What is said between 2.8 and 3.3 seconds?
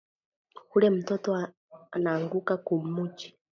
muchi